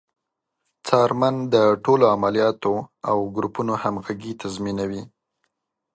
[0.87, 2.73] څارمن د ټولو عملیاتو
[3.09, 5.03] او ګروپونو همغږي تضمینوي.